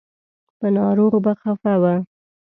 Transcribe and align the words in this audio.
په 0.59 0.67
ناروغ 0.77 1.13
به 1.23 1.33
خفه 1.41 1.73
و. 1.81 1.83